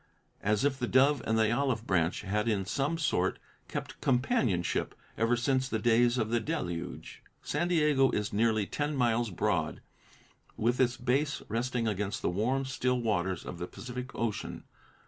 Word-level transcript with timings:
As 0.41 0.65
if 0.65 0.79
the 0.79 0.87
dove 0.87 1.21
and 1.27 1.37
the 1.37 1.51
olive 1.51 1.85
branch 1.85 2.21
had 2.23 2.47
in 2.47 2.65
some 2.65 2.97
sort 2.97 3.37
kept 3.67 4.01
companionship 4.01 4.95
ever 5.15 5.37
since 5.37 5.69
the 5.69 5.77
days 5.77 6.17
of 6.17 6.31
the 6.31 6.39
deluge. 6.39 7.21
San 7.43 7.67
Diego 7.67 8.09
is 8.09 8.33
nearly 8.33 8.65
ten 8.65 8.95
miles 8.95 9.29
broad, 9.29 9.79
with 10.57 10.79
its 10.79 10.97
base 10.97 11.43
resting 11.49 11.87
against 11.87 12.23
the 12.23 12.31
warm, 12.31 12.65
still 12.65 12.99
waters 12.99 13.45
of 13.45 13.59
the 13.59 13.67
Pacific 13.67 14.15
Ocean. 14.15 14.63